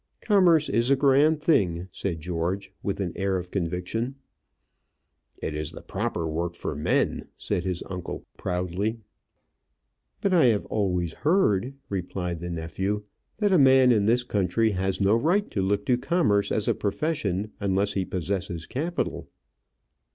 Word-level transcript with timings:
"Commerce 0.21 0.67
is 0.67 0.89
a 0.89 0.95
grand 0.95 1.43
thing," 1.43 1.87
said 1.91 2.19
George, 2.21 2.73
with 2.81 2.99
an 2.99 3.13
air 3.15 3.37
of 3.37 3.51
conviction. 3.51 4.15
"It 5.43 5.53
is 5.53 5.73
the 5.73 5.83
proper 5.83 6.27
work 6.27 6.55
for 6.55 6.73
men," 6.75 7.27
said 7.37 7.65
his 7.65 7.83
uncle, 7.87 8.25
proudly. 8.35 8.97
"But 10.19 10.33
I 10.33 10.45
have 10.45 10.65
always 10.65 11.13
heard," 11.13 11.75
replied 11.87 12.39
the 12.39 12.49
nephew, 12.49 13.03
"that 13.37 13.53
a 13.53 13.59
man 13.59 13.91
in 13.91 14.05
this 14.07 14.23
country 14.23 14.71
has 14.71 14.99
no 14.99 15.15
right 15.15 15.51
to 15.51 15.61
look 15.61 15.85
to 15.85 15.99
commerce 15.99 16.51
as 16.51 16.67
a 16.67 16.73
profession 16.73 17.51
unless 17.59 17.93
he 17.93 18.03
possesses 18.03 18.65
capital." 18.65 19.27